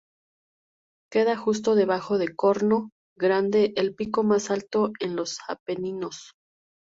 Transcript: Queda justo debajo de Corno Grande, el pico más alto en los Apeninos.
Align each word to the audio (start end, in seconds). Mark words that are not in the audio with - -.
Queda 1.11 1.37
justo 1.37 1.75
debajo 1.75 2.17
de 2.17 2.35
Corno 2.35 2.89
Grande, 3.15 3.71
el 3.75 3.93
pico 3.93 4.23
más 4.23 4.49
alto 4.49 4.93
en 4.99 5.15
los 5.15 5.37
Apeninos. 5.47 6.31